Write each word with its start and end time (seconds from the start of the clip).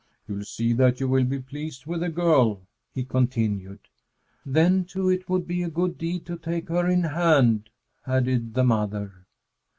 "You'll 0.27 0.45
see 0.45 0.73
that 0.73 0.99
you 0.99 1.07
will 1.07 1.25
be 1.25 1.37
pleased 1.37 1.85
with 1.85 1.99
the 1.99 2.09
girl," 2.09 2.61
he 2.91 3.03
continued. 3.03 3.81
"Then, 4.43 4.83
too, 4.83 5.09
it 5.09 5.29
would 5.29 5.45
be 5.47 5.61
a 5.61 5.69
good 5.69 5.99
deed 5.99 6.25
to 6.25 6.39
take 6.39 6.69
her 6.69 6.89
in 6.89 7.03
hand," 7.03 7.69
added 8.07 8.55
the 8.55 8.63
mother. 8.63 9.13